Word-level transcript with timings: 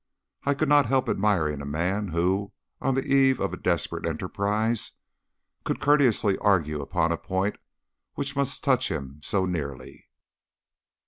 I 0.45 0.55
could 0.55 0.67
not 0.67 0.87
help 0.87 1.07
admiring 1.07 1.61
a 1.61 1.65
man 1.67 2.07
who, 2.07 2.53
on 2.81 2.95
the 2.95 3.03
eve 3.05 3.39
of 3.39 3.53
a 3.53 3.55
desperate 3.55 4.03
enterprise, 4.07 4.93
could 5.63 5.79
courteously 5.79 6.39
argue 6.39 6.81
upon 6.81 7.11
a 7.11 7.17
point 7.19 7.59
which 8.15 8.35
must 8.35 8.63
touch 8.63 8.89
him 8.89 9.19
so 9.21 9.45
nearly. 9.45 10.09